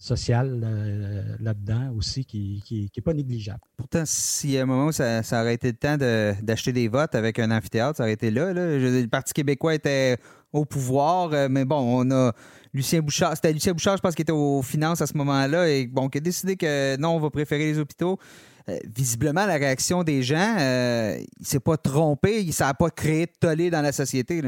[0.00, 2.62] social euh, là-dedans aussi qui
[2.96, 3.60] n'est pas négligeable.
[3.76, 4.04] Pourtant,
[4.44, 7.50] y a un moment où ça, aurait été le temps d'acheter des votes avec un
[7.50, 10.16] amphithéâtre, ça aurait été là, Le Parti québécois était
[10.52, 12.32] au pouvoir, euh, mais bon, on a
[12.72, 13.34] Lucien Bouchard.
[13.34, 16.18] C'était Lucien Bouchard, je pense, qui était aux finances à ce moment-là et bon, qui
[16.18, 18.18] a décidé que non, on va préférer les hôpitaux.
[18.68, 23.26] Euh, visiblement, la réaction des gens, il ne s'est pas trompé, ça n'a pas créé
[23.26, 24.42] de tollé dans la société.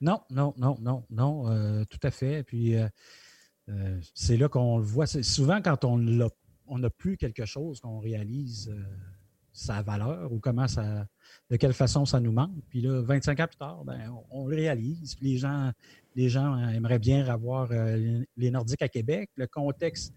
[0.00, 2.42] Non, non, non, non, non, tout à fait.
[2.42, 2.76] Puis
[3.70, 5.06] euh, c'est là qu'on le voit.
[5.06, 8.82] Souvent, quand on n'a plus quelque chose qu'on réalise euh,
[9.52, 11.06] sa valeur ou comment ça,
[11.50, 12.54] de quelle façon ça nous manque.
[12.68, 15.16] Puis là, 25 ans plus tard, ben, on, le réalise.
[15.20, 15.72] les gens,
[16.16, 19.30] les gens aimeraient bien avoir euh, les Nordiques à Québec.
[19.36, 20.14] Le contexte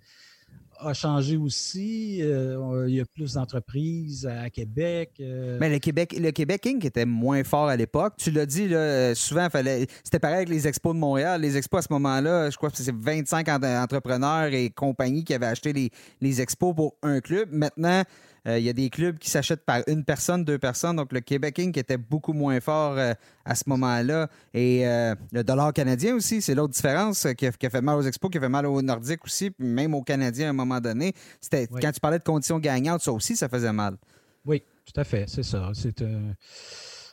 [0.79, 2.19] a changé aussi.
[2.21, 5.11] Euh, il y a plus d'entreprises à Québec.
[5.19, 5.57] Euh.
[5.59, 6.85] Mais le Québec, le Inc.
[6.85, 8.13] était moins fort à l'époque.
[8.17, 11.41] Tu l'as dit, là, souvent, fallait, c'était pareil avec les expos de Montréal.
[11.41, 15.45] Les expos, à ce moment-là, je crois que c'est 25 entrepreneurs et compagnies qui avaient
[15.47, 15.89] acheté les,
[16.21, 17.49] les expos pour un club.
[17.51, 20.97] Maintenant, euh, il y a des clubs qui s'achètent par une personne, deux personnes.
[20.97, 21.77] Donc, le Québec Inc.
[21.77, 23.13] était beaucoup moins fort euh,
[23.45, 24.29] à ce moment-là.
[24.53, 28.29] Et euh, le dollar canadien aussi, c'est l'autre différence qui a, fait mal aux expos,
[28.29, 31.13] qui a fait mal aux Nordiques aussi, même aux Canadiens à un moment donné.
[31.39, 33.97] C'était Quand tu parlais de conditions gagnantes, ça aussi, ça faisait mal.
[34.45, 35.29] Oui, tout à fait.
[35.29, 35.71] C'est ça.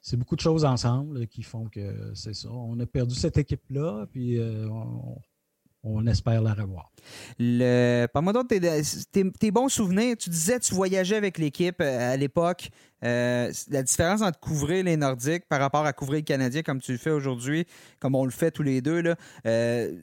[0.03, 2.49] C'est beaucoup de choses ensemble qui font que c'est ça.
[2.51, 5.17] On a perdu cette équipe-là, puis on,
[5.83, 6.91] on espère la revoir.
[7.39, 10.17] Le, Parle-moi donc tes, bons souvenirs.
[10.19, 12.71] Tu disais que tu voyageais avec l'équipe euh, à l'époque.
[13.03, 16.93] Euh, la différence entre couvrir les Nordiques par rapport à couvrir les Canadiens comme tu
[16.93, 17.67] le fais aujourd'hui,
[17.99, 19.17] comme on le fait tous les deux, là,
[19.47, 19.97] euh,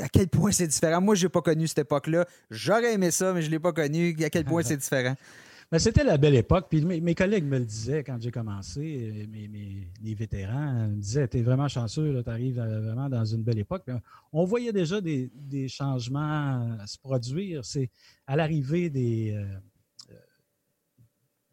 [0.00, 1.00] à quel point c'est différent?
[1.00, 2.26] Moi, je n'ai pas connu cette époque-là.
[2.50, 4.14] J'aurais aimé ça, mais je ne l'ai pas connu.
[4.22, 5.16] À quel point c'est différent?
[5.72, 6.66] Mais c'était la belle époque.
[6.68, 11.28] Puis mes, collègues me le disaient quand j'ai commencé, mes, mes, les vétérans me disaient
[11.28, 13.88] Tu es vraiment chanceux, tu arrives vraiment dans une belle époque.
[14.32, 15.30] on voyait déjà des,
[15.68, 17.64] changements se produire.
[17.64, 17.90] C'est
[18.26, 19.46] à l'arrivée des, euh,
[20.10, 20.14] euh,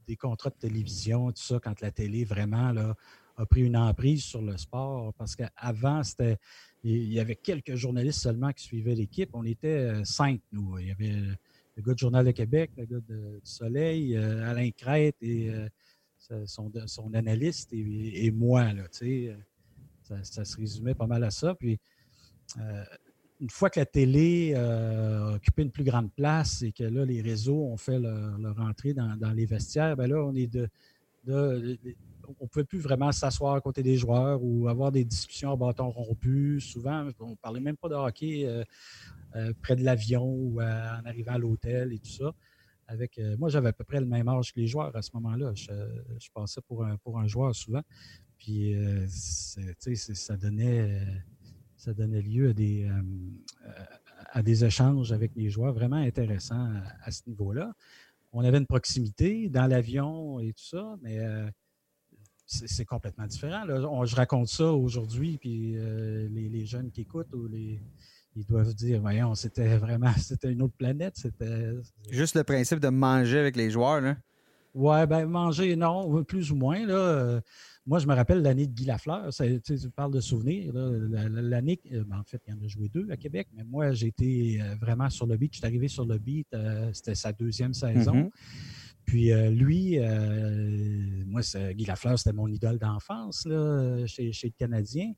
[0.08, 2.96] des contrats de télévision, tout ça, quand la télé vraiment là,
[3.38, 5.14] a pris une emprise sur le sport.
[5.14, 6.38] Parce qu'avant, c'était.
[6.84, 9.30] Il y avait quelques journalistes seulement qui suivaient l'équipe.
[9.34, 10.80] On était euh, cinq, nous.
[10.80, 11.38] Il y avait
[11.82, 16.46] le gars du Journal de Québec, le gars du Soleil, euh, Alain Crête et euh,
[16.46, 16.72] son,
[17.14, 18.72] analyste et, moi.
[18.74, 19.36] Là, euh,
[20.04, 21.56] ça, ça, se résumait pas mal à ça.
[21.56, 21.80] Puis,
[23.40, 27.22] une fois que la télé a occupé une plus grande place et que là, les
[27.22, 30.70] réseaux ont fait leur, entrée dans, les vestiaires, bien là, on est de,
[32.28, 35.56] on ne pouvait plus vraiment s'asseoir à côté des joueurs ou avoir des discussions à
[35.56, 36.60] bâton rompu.
[36.60, 38.46] Souvent, on ne parlait même pas de hockey.
[39.36, 42.34] Euh, près de l'avion ou en arrivant à l'hôtel et tout ça.
[42.88, 45.12] Avec, euh, moi, j'avais à peu près le même âge que les joueurs à ce
[45.14, 45.54] moment-là.
[45.56, 47.82] Je, passais pour un, pour un joueur souvent.
[48.38, 51.02] Puis, euh, ça donnait,
[51.78, 52.90] ça donnait lieu à des,
[54.32, 56.70] à des échanges avec les joueurs vraiment intéressants
[57.02, 57.72] à, ce niveau-là.
[58.34, 61.20] On avait une proximité dans l'avion et tout ça, mais
[62.52, 63.64] c'est complètement différent.
[64.06, 67.80] je raconte ça aujourd'hui, puis les, les, jeunes qui écoutent ou les,
[68.36, 71.14] ils doivent dire, voyons, c'était vraiment, c'était une autre planète.
[71.16, 71.74] C'était
[72.10, 74.18] juste le principe de manger avec les joueurs, là.
[74.74, 76.86] Ouais, ben manger, non, plus ou moins.
[76.86, 76.94] Là.
[76.94, 77.42] Euh,
[77.86, 79.30] moi, je me rappelle l'année de Guy Lafleur.
[79.34, 80.72] tu parles de souvenirs.
[80.74, 83.92] L'année, euh, ben, en fait, il y en a joué deux à Québec, mais moi,
[83.92, 85.54] j'ai été euh, vraiment sur le beat.
[85.54, 86.48] Je suis arrivé sur le beat.
[86.94, 88.14] c'était sa deuxième saison.
[88.14, 88.30] Mm-hmm.
[89.06, 90.00] Puis lui,
[91.26, 91.42] moi,
[91.74, 93.48] Guy Lafleur, c'était mon idole d'enfance
[94.06, 95.14] chez, chez le Canadien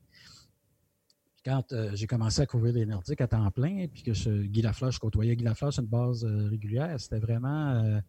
[1.44, 4.90] quand euh, j'ai commencé à couvrir les Nordiques à temps plein, puis que Guy Lafleur,
[4.90, 8.00] je côtoyais Guy Lafleur sur une base euh, régulière, c'était vraiment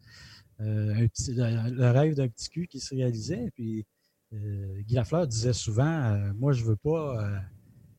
[0.61, 3.51] euh, petit, le, rêve d'un petit cul qui se réalisait.
[3.53, 3.85] Puis
[4.31, 7.41] Guy Lafleur disait souvent Moi, je veux pas.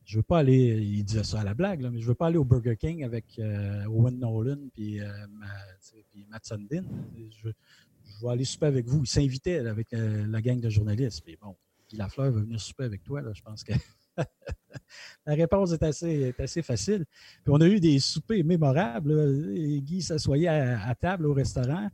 [0.07, 2.37] Je veux pas aller, il disait ça à la blague, mais je veux pas aller
[2.37, 3.39] au Burger King avec
[3.87, 4.99] Owen Nolan puis,
[6.29, 6.83] Matt Sundin.
[7.15, 7.49] Je, je,
[8.21, 9.03] veux aller souper avec vous.
[9.03, 11.21] Il s'invitait avec la gang de journalistes.
[11.25, 11.55] Puis bon,
[11.89, 13.73] Guy Lafleur veut venir souper avec toi, je pense que
[15.25, 17.05] La réponse est assez, facile.
[17.43, 19.13] Puis on a eu des soupers mémorables.
[19.81, 21.89] Guy s'assoyait à, table au restaurant.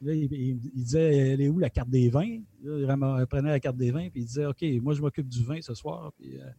[0.00, 3.90] Là, il, disait Elle est où la carte des vins Il prenait la carte des
[3.90, 6.12] vins, puis il disait OK, moi, je m'occupe du vin ce soir.
[6.18, 6.50] Puis, euh, euh,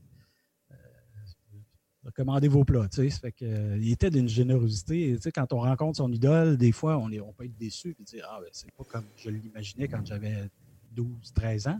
[2.12, 2.88] commandez vos plats.
[2.91, 5.18] Fait que, il était d'une générosité.
[5.34, 8.28] Quand on rencontre son idole, des fois, on, est, on peut être déçu et dire
[8.30, 10.50] Ah, ben, c'est pas comme je l'imaginais quand j'avais
[10.91, 11.80] 12, 13 ans.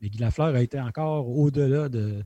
[0.00, 2.24] Mais Guy Lafleur a été encore au-delà de,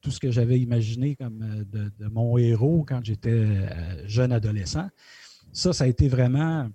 [0.00, 3.68] tout ce que j'avais imaginé comme de, de, mon héros quand j'étais
[4.06, 4.88] jeune adolescent.
[5.52, 6.68] Ça, ça a été vraiment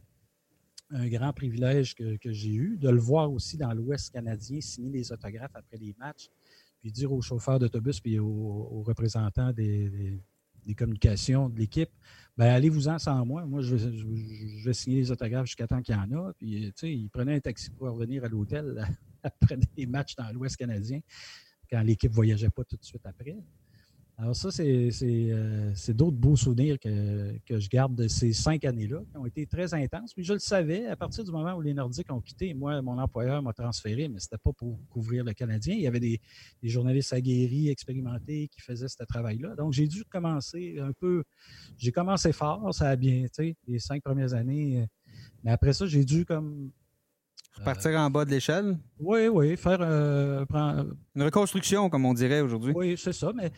[0.92, 5.12] un grand privilège que, j'ai eu, de le voir aussi dans l'Ouest canadien signer des
[5.12, 6.30] autographes après les matchs,
[6.80, 10.22] puis dire aux chauffeurs d'autobus puis aux, représentants des,
[10.78, 11.90] communications de l'équipe,
[12.38, 13.44] ben allez-vous-en sans moi.
[13.46, 16.34] Moi, je vais, signer les autographes jusqu'à temps qu'il y en a.
[16.34, 18.88] Puis, tu sais, il prenait un taxi pour revenir à l'hôtel
[19.24, 21.00] après des matchs dans l'Ouest canadien,
[21.72, 23.36] quand l'équipe ne voyageait pas tout de suite après.
[24.22, 29.18] Alors ça, euh, c'est d'autres beaux souvenirs que, je garde de ces cinq années-là, qui
[29.18, 30.14] ont été très intenses.
[30.14, 32.98] Puis je le savais, à partir du moment où les Nordiques ont quitté, moi, mon
[32.98, 35.74] employeur m'a transféré, mais ce n'était pas pour couvrir le Canadien.
[35.74, 36.20] Il y avait des,
[36.64, 39.56] journalistes aguerris, expérimentés qui faisaient ce travail-là.
[39.56, 41.24] Donc j'ai dû commencer un peu,
[41.78, 44.86] j'ai commencé fort, ça a bien, été les cinq premières années.
[45.46, 46.72] Mais après ça, j'ai dû comme
[47.64, 48.78] Partir en bas de l'échelle?
[49.00, 49.58] Oui, oui.
[49.58, 50.46] Faire euh,
[51.16, 52.74] une reconstruction, comme on dirait aujourd'hui.
[52.76, 53.32] Oui, c'est ça.
[53.36, 53.52] Mais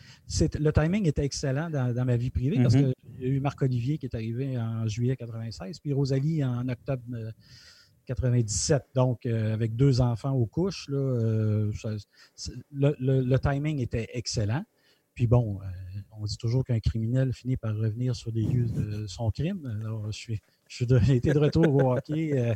[0.58, 4.06] le timing était excellent dans, ma vie privée parce qu'il y a eu Marc-Olivier qui
[4.06, 7.02] est arrivé en juillet 96, puis Rosalie en octobre
[8.06, 8.84] 97.
[8.94, 11.72] Donc, euh, avec deux enfants aux couches, euh,
[12.70, 14.64] le, timing était excellent.
[15.14, 15.60] Puis bon,
[16.18, 19.66] on dit toujours qu'un criminel finit par revenir sur les lieux de son crime.
[19.82, 22.54] Alors, je suis, je suis été de retour au hockey euh,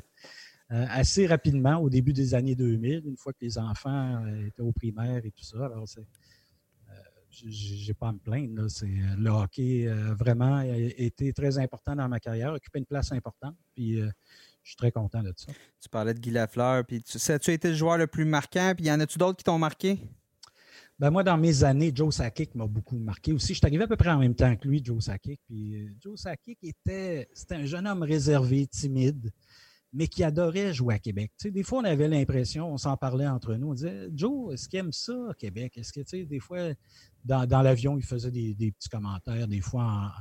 [0.69, 4.73] assez rapidement au début des années 2000, une fois que les enfants euh, étaient au
[4.73, 5.67] primaire et tout ça.
[5.67, 6.03] Alors, euh,
[7.31, 8.67] j'ai pas à me plaindre.
[8.83, 13.55] le hockey a vraiment été très important dans ma carrière, occupé une place importante.
[13.75, 15.53] Puis je suis très content de ça.
[15.79, 16.87] Tu parlais de Guy Lafleur.
[16.87, 18.73] Puis tu, as-tu été le joueur le plus marquant?
[18.75, 19.99] Puis y en a-tu d'autres qui t'ont marqué?
[20.99, 23.49] Ben moi, dans mes années, Joe Sakic m'a beaucoup marqué aussi.
[23.49, 25.43] Je suis arrivé à peu près en même temps que lui, Joe Sakic.
[25.47, 29.31] Puis Joe Sakic était, c'était un jeune homme réservé, timide
[29.93, 31.33] mais qui adorait jouer à Québec.
[31.45, 34.79] des fois, on avait l'impression, on s'en parlait entre nous, on disait Joe, est-ce qu'il
[34.79, 35.79] aime ça, Québec?
[35.79, 36.59] Est-ce que, tu sais, des fois,
[37.25, 40.13] dans, l'avion, il faisait des, petits commentaires, des fois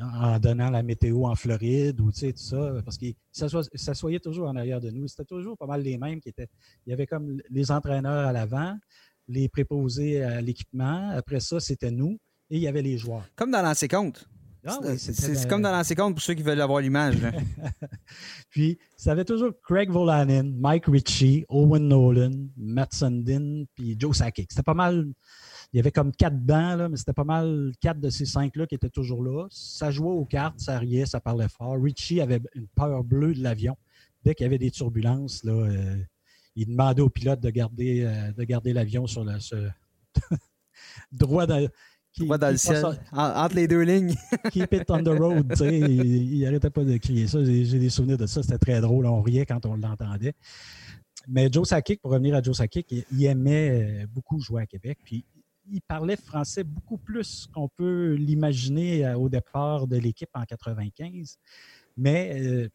[0.00, 4.80] en, donnant la météo en Floride ou tout ça, parce qu'il s'assoyait toujours en arrière
[4.80, 5.08] de nous.
[5.08, 6.48] C'était toujours pas mal les mêmes qui étaient.
[6.86, 8.76] Il y avait comme les entraîneurs à l'avant,
[9.28, 11.10] les préposés à l'équipement.
[11.10, 12.18] Après ça, c'était nous
[12.50, 13.28] et il y avait les joueurs.
[13.34, 14.28] Comme dans l'ancien compte.
[14.66, 17.16] Ah c'est comme dans l'ancien compte pour ceux qui veulent avoir l'image.
[18.50, 24.48] puis, ça avait toujours Craig Volanin, Mike Ritchie, Owen Nolan, Matt Sundin, puis Joe Sakic.
[24.50, 25.06] C'était pas mal.
[25.72, 28.66] Il y avait comme quatre bancs, là, mais c'était pas mal quatre de ces cinq-là
[28.66, 29.46] qui étaient toujours là.
[29.50, 31.76] Ça jouait aux cartes, ça riait, ça parlait fort.
[31.80, 33.76] Richie avait une peur bleue de l'avion.
[34.24, 35.96] Dès qu'il y avait des turbulences, là, euh,
[36.56, 39.38] il demandait au pilote de garder, euh, de garder l'avion sur le
[41.12, 41.68] droit dans,
[42.16, 44.14] qui, dans le ciel, entre les deux lignes.
[44.50, 45.54] Keep it on the road.
[45.60, 47.44] il, n'arrêtait pas de crier ça.
[47.44, 48.42] J'ai des souvenirs de ça.
[48.42, 49.06] C'était très drôle.
[49.06, 50.34] On riait quand on l'entendait.
[51.28, 54.98] Mais Joe Sakic, pour revenir à Joe Sakic, il, aimait euh, beaucoup jouer à Québec.
[55.04, 55.24] Puis
[55.70, 61.38] il parlait français beaucoup plus qu'on peut l'imaginer euh, au départ de l'équipe en 95.
[61.96, 62.68] Mais euh,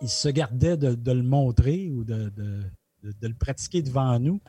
[0.00, 2.62] il se gardait de, le montrer ou de, de,
[3.02, 4.40] le pratiquer devant nous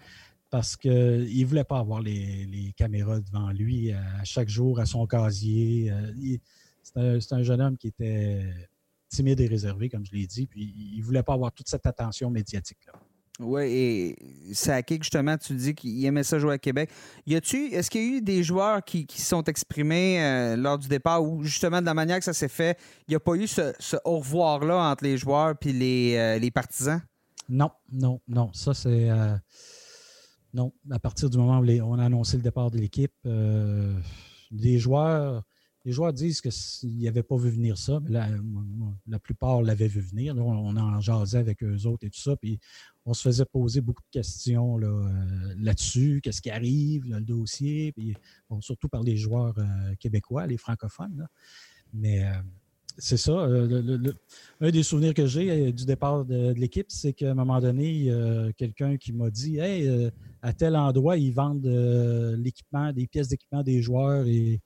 [0.49, 4.85] parce qu'il ne voulait pas avoir les, caméras devant lui euh, à chaque jour à
[4.85, 5.91] son casier.
[5.91, 8.45] Euh, c'est un, jeune homme qui était
[9.09, 11.85] timide et réservé, comme je l'ai dit, puis il ne voulait pas avoir toute cette
[11.85, 12.93] attention médiatique-là.
[13.39, 14.15] Oui, et
[14.51, 16.89] Sakic, justement, tu dis qu'il aimait ça jouer à Québec.
[17.27, 20.79] Y a-tu, est-ce qu'il y a eu des joueurs qui, qui sont exprimés euh, lors
[20.79, 23.35] du départ ou justement de la manière que ça s'est fait, il n'y a pas
[23.35, 23.73] eu ce,
[24.05, 27.01] au revoir-là entre les joueurs et les, les partisans?
[27.47, 28.51] Non, non, non.
[28.53, 29.07] Ça, c'est.
[30.53, 33.99] Non, à partir du moment où on a annoncé le départ de l'équipe, euh,
[34.51, 35.43] les joueurs,
[35.83, 40.35] les joueurs disent qu'ils n'avaient pas vu venir ça, mais la, plupart l'avaient vu venir.
[40.37, 42.59] on, en jasait avec eux autres et tout ça, puis
[43.05, 48.15] on se faisait poser beaucoup de questions euh, là-dessus, qu'est-ce qui arrive, le dossier, puis
[48.61, 51.27] surtout par les joueurs euh, québécois, les francophones.
[51.93, 52.25] Mais
[52.97, 53.31] c'est ça.
[53.31, 54.13] Euh,
[54.59, 58.11] un des souvenirs que j'ai euh, du départ de, l'équipe, c'est qu'à un moment donné,
[58.57, 60.09] quelqu'un qui m'a dit Hey, euh,
[60.41, 61.65] à tel endroit, ils vendent
[62.37, 64.61] l'équipement, des pièces d'équipement des joueurs et,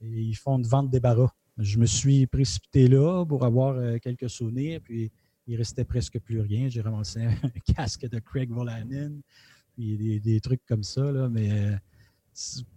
[0.00, 1.32] ils font une vente des barras.
[1.58, 5.10] Je me suis précipité là pour avoir quelques souvenirs, puis
[5.48, 6.68] il restait presque plus rien.
[6.68, 9.10] J'ai ramassé un casque de Craig Volanin,
[9.74, 11.02] puis des, trucs comme ça,
[11.32, 11.50] mais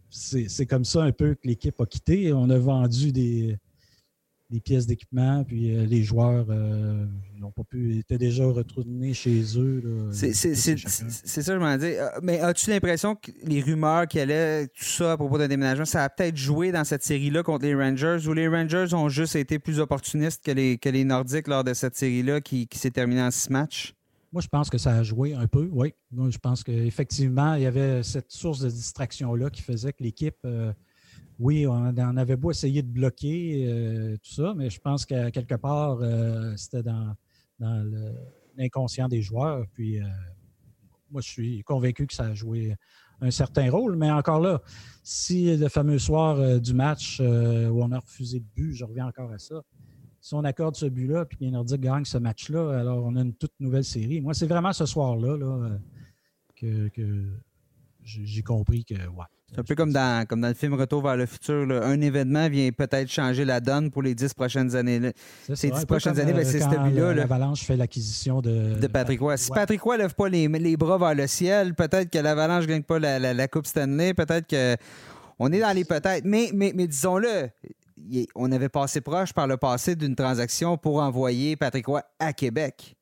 [0.10, 2.34] c'est comme ça un peu que l'équipe a quitté.
[2.34, 3.60] On a vendu des
[4.52, 7.06] des pièces d'équipement, puis euh, les joueurs euh,
[7.40, 10.10] n'ont pas pu, étaient déjà retournés chez eux.
[10.12, 11.86] C'est ça, je m'en dis.
[11.86, 15.48] Euh, mais as-tu l'impression que les rumeurs qu'il y allait, tout ça à propos d'un
[15.48, 19.08] déménagement, ça a peut-être joué dans cette série-là contre les Rangers, ou les Rangers ont
[19.08, 22.92] juste été plus opportunistes que les, que les Nordiques lors de cette série-là qui, s'est
[22.92, 23.96] terminée en six matchs?
[24.34, 25.94] Moi, je pense que ça a joué un peu, oui.
[26.12, 30.46] Moi, je pense qu'effectivement, il y avait cette source de distraction-là qui faisait que l'équipe
[31.42, 35.56] oui, on, avait beau essayer de bloquer euh, tout ça, mais je pense qu'à quelque
[35.56, 37.16] part, euh, c'était dans,
[38.56, 39.66] l'inconscient des joueurs.
[39.74, 40.06] Puis euh,
[41.10, 42.76] moi, je suis convaincu que ça a joué
[43.22, 43.96] un certain rôle.
[43.96, 44.62] Mais encore là,
[45.04, 49.32] si le fameux soir du match où on a refusé le but, je reviens encore
[49.32, 49.64] à ça.
[50.20, 53.22] Si on accorde ce but-là, puis que les Nordiques gagnent ce match-là, alors on a
[53.22, 54.22] une toute nouvelle série.
[54.22, 55.38] Moi, c'est vraiment ce soir-là
[56.56, 57.26] que, que
[58.04, 61.18] j'ai compris que, ouais, c'est un peu comme dans, comme dans le film Retour vers
[61.18, 61.70] le futur.
[61.84, 65.12] Un événement vient peut-être changer la donne pour les dix prochaines années.
[65.54, 67.14] Ces dix prochaines années, ben, c'est celui-là.
[67.14, 69.36] L'Avalanche fait l'acquisition de, de Patrick Roy.
[69.36, 72.64] Si Patrick Roy ne lève pas les, les, bras vers le ciel, peut-être que l'Avalanche
[72.64, 74.14] ne gagne pas la, la, Coupe Stanley.
[74.14, 74.78] Peut-être que.
[75.38, 76.24] On est dans les peut-être.
[76.24, 77.50] Mais, mais, mais disons-le,
[78.36, 82.96] on avait passé proche par le passé d'une transaction pour envoyer Patrick Roy à Québec.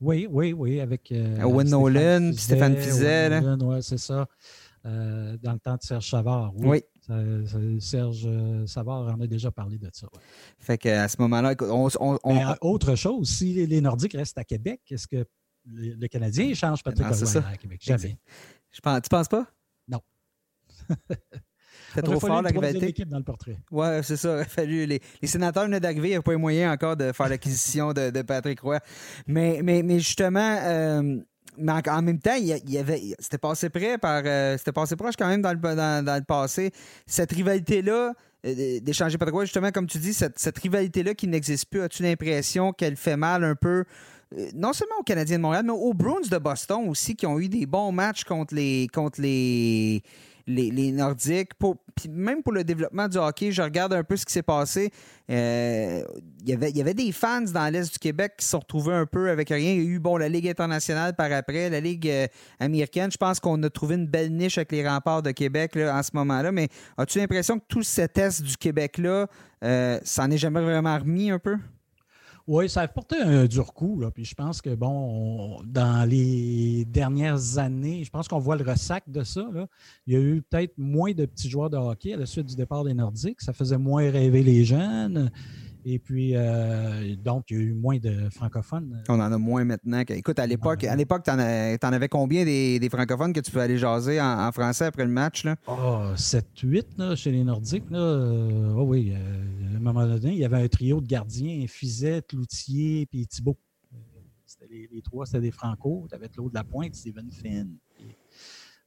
[0.00, 1.10] Oui, oui, oui, avec.
[1.10, 3.40] Euh, Owen Nolan, Stéphane Fizet.
[3.60, 4.26] Oui, c'est ça.
[4.86, 6.52] Euh, dans le temps de Serge Savard.
[6.56, 6.80] Oui.
[7.80, 10.06] Serge euh, Savard en a déjà parlé de ça.
[10.60, 15.08] Fait qu'à ce moment-là, on, euh, autre chose, si les Nordiques restent à Québec, est-ce
[15.08, 15.24] que
[15.64, 17.80] le, Canadien change Patrick Roy à Québec?
[17.82, 18.16] Jamais.
[18.70, 19.46] Je pense, tu penses pas?
[19.88, 20.00] Non.
[21.94, 22.88] C'est trop fort la rivalité.
[22.88, 23.58] équipe dans le portrait.
[23.70, 24.38] Oui, c'est ça.
[24.38, 26.08] Il a fallu, les, sénateurs venaient d'arriver.
[26.08, 28.80] Il n'y a pas eu moyen encore de faire l'acquisition de, Patrick Roy.
[29.26, 30.58] Mais, mais, mais justement,
[31.58, 35.14] mais en, même temps, il y avait, c'était passé près par, euh, c'était passé proche
[35.16, 36.70] quand même dans le, dans, le passé.
[37.06, 38.12] Cette rivalité-là,
[38.44, 41.82] euh, d'échanger pas de quoi, justement, comme tu dis, cette, cette rivalité-là qui n'existe plus,
[41.82, 43.84] as-tu l'impression qu'elle fait mal un peu,
[44.36, 47.38] euh, non seulement aux Canadiens de Montréal, mais aux Bruins de Boston aussi, qui ont
[47.38, 50.02] eu des bons matchs contre les, contre les,
[50.46, 51.54] les, Nordiques.
[51.54, 51.76] Pour,
[52.08, 54.90] même pour le développement du hockey, je regarde un peu ce qui s'est passé.
[55.30, 56.02] Euh,
[56.46, 59.30] il y avait des fans dans l'Est du Québec qui se sont retrouvés un peu
[59.30, 59.72] avec rien.
[59.72, 62.26] Il y a eu bon, la Ligue internationale par après, la Ligue euh,
[62.60, 63.10] américaine.
[63.10, 66.02] Je pense qu'on a trouvé une belle niche avec les remparts de Québec là, en
[66.02, 66.52] ce moment-là.
[66.52, 69.26] Mais as-tu l'impression que tout cet Est du Québec-là,
[69.64, 71.56] euh, ça n'est jamais vraiment remis un peu?
[72.48, 74.04] Oui, ça a porté un dur coup.
[74.14, 79.02] Puis je pense que, bon, dans les dernières années, je pense qu'on voit le ressac
[79.08, 79.44] de ça.
[80.06, 82.54] Il y a eu peut-être moins de petits joueurs de hockey à la suite du
[82.54, 83.40] départ des Nordiques.
[83.40, 85.32] Ça faisait moins rêver les jeunes.
[85.88, 89.04] Et puis, euh, donc, il y a eu moins de francophones.
[89.08, 90.02] On en a moins maintenant.
[90.08, 93.78] Écoute, à l'époque, à l'époque, tu en, avais combien des, francophones que tu peux aller
[93.78, 95.44] jaser en, français après le match?
[95.44, 95.54] Là?
[95.68, 97.88] Oh, 7-8 chez les Nordiques.
[97.88, 98.00] Là.
[98.76, 102.22] Oh, oui, euh, à un moment donné, il y avait un trio de gardiens, Fizet,
[102.22, 103.56] Cloutier puis Thibault.
[104.44, 106.06] C'était les, trois, c'était des Franco.
[106.08, 107.76] Tu avais Claude Lapointe, Steven Finn.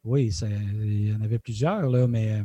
[0.03, 2.43] oui, il y en avait plusieurs, là, mais...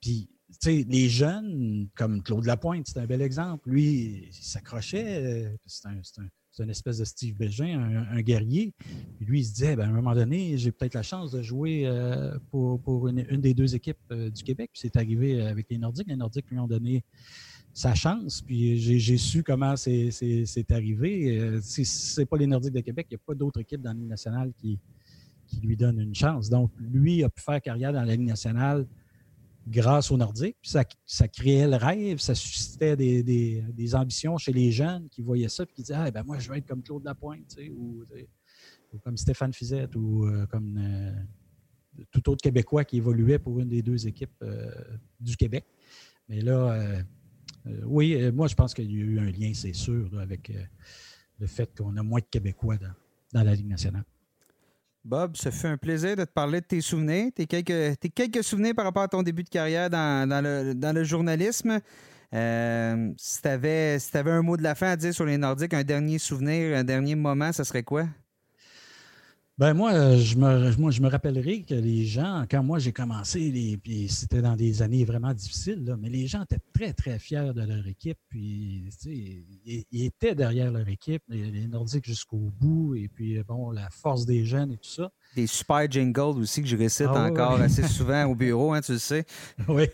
[0.00, 0.30] Puis
[0.64, 3.70] les jeunes, comme Claude Lapointe, c'est un bel exemple.
[3.70, 5.46] Lui, il s'accrochait.
[5.46, 8.74] Euh, c'est un, une espèce de Steve Bégin, un, guerrier.
[9.16, 11.40] Puis lui, il se disait, ben, à un moment donné, j'ai peut-être la chance de
[11.40, 14.70] jouer euh, pour, une, des deux équipes euh, du Québec.
[14.72, 16.08] Puis c'est arrivé avec les Nordiques.
[16.08, 17.04] Les Nordiques lui ont donné
[17.72, 18.42] sa chance.
[18.42, 21.60] Puis j'ai su comment c'est arrivé.
[21.62, 23.98] Si ce pas les Nordiques de Québec, il n'y a pas d'autre équipe dans la
[23.98, 24.80] Ligue nationale qui,
[25.46, 26.48] qui lui donne une chance.
[26.50, 28.86] Donc, lui a pu faire carrière dans la Ligue nationale
[29.68, 30.56] grâce aux Nordiques.
[30.62, 35.64] ça, ça, créait le rêve, ça suscitait des, ambitions chez les jeunes qui voyaient ça
[35.64, 38.02] et qui disaient ah, ben moi, je veux être comme Claude Lapointe, ou,
[38.92, 43.68] ou comme Stéphane Fizette, ou euh, comme euh, tout autre Québécois qui évoluait pour une
[43.68, 44.70] des deux équipes euh,
[45.20, 45.64] du Québec.
[46.28, 47.02] Mais là,
[47.84, 50.52] oui, moi, je pense qu'il y a eu un lien, c'est sûr, avec
[51.38, 52.76] le fait qu'on a moins de Québécois
[53.32, 54.04] dans la Ligue nationale.
[55.04, 58.84] Bob, ce fut un plaisir de te parler de tes souvenirs, tes quelques, souvenirs par
[58.84, 61.80] rapport à ton début de carrière dans, le, journalisme.
[62.34, 65.72] Euh, si tu avais, avais un mot de la fin à dire sur les Nordiques,
[65.72, 68.06] un dernier souvenir, un dernier moment, ça serait quoi?
[69.58, 72.92] Ben moi, euh, je me, moi, je me rappellerai que les gens, quand moi j'ai
[72.92, 77.18] commencé, les, puis c'était dans des années vraiment difficiles, mais les gens étaient très, très
[77.18, 78.18] fiers de leur équipe.
[78.28, 83.90] Puis, ils, ils, étaient derrière leur équipe, les, Nordiques jusqu'au bout, et puis, bon, la
[83.90, 85.10] force des jeunes et tout ça.
[85.34, 88.92] Des super jingles aussi que je récite ah encore assez souvent au bureau, hein, tu
[88.92, 89.24] le sais.
[89.66, 89.86] oui.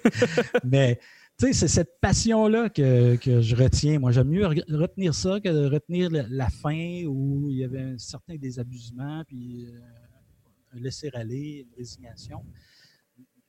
[0.63, 1.01] mais
[1.39, 3.99] c'est cette passion-là que, je retiens.
[3.99, 7.99] Moi, j'aime mieux retenir ça que de retenir la, fin où il y avait un
[7.99, 9.81] certain désabusement, puis euh,
[10.75, 12.45] un laisser-aller, une résignation.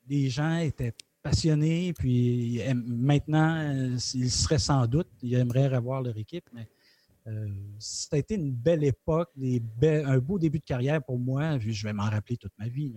[0.08, 6.48] Les gens étaient passionné, puis maintenant, il serait sans doute, il aimerait revoir leur équipe,
[6.54, 6.70] mais
[7.80, 9.32] ça a été une belle époque,
[9.82, 11.58] un beau début de carrière pour moi.
[11.58, 12.94] Je vais m'en rappeler toute ma vie.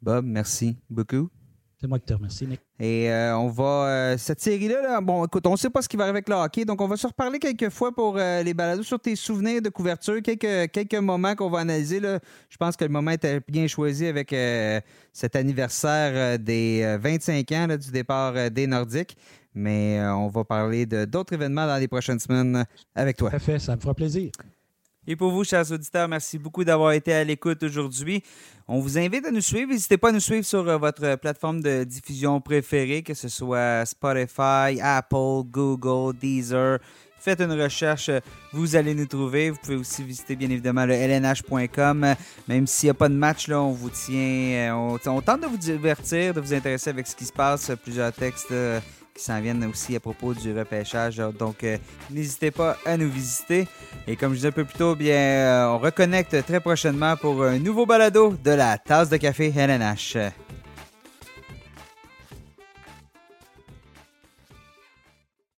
[0.00, 1.30] Bob, merci beaucoup.
[1.78, 2.60] C'est moi qui te remercie, Nick.
[2.80, 3.86] Et euh, on va.
[3.86, 6.34] Euh, cette série-là, bon, écoute, on ne sait pas ce qui va arriver avec le
[6.34, 9.60] hockey, donc on va se reparler quelques fois pour euh, les balados sur tes souvenirs
[9.60, 12.00] de couverture, quelques, quelques moments qu'on va analyser.
[12.00, 12.18] Là.
[12.48, 14.34] Je pense que le moment était bien choisi avec
[15.12, 19.16] cet anniversaire des 25 ans du départ des Nordiques.
[19.54, 22.64] Mais on va parler de d'autres événements dans les prochaines semaines
[22.94, 23.30] avec toi.
[23.30, 24.30] Parfait, ça me fera plaisir.
[25.08, 28.22] Et pour vous, chers auditeurs, merci beaucoup d'avoir été à l'écoute aujourd'hui.
[28.66, 29.70] On vous invite à nous suivre.
[29.70, 33.86] N'hésitez pas à nous suivre sur euh, votre plateforme de diffusion préférée, que ce soit
[33.86, 36.80] Spotify, Apple, Google, Deezer.
[37.20, 38.10] Faites une recherche,
[38.52, 39.50] vous allez nous trouver.
[39.50, 42.14] Vous pouvez aussi visiter bien évidemment le lnh.com.
[42.48, 44.72] Même s'il n'y a pas de match, là, on vous tient.
[44.74, 47.70] Euh, on, tente de vous divertir, de vous intéresser avec ce qui se passe.
[47.82, 48.80] Plusieurs textes euh,
[49.16, 51.16] qui s'en viennent aussi à propos du repêchage.
[51.38, 51.78] Donc, euh,
[52.10, 53.66] n'hésitez pas à nous visiter.
[54.06, 57.58] Et comme je disais un peu plus tôt, euh, on reconnecte très prochainement pour un
[57.58, 60.16] nouveau balado de la tasse de café LNH.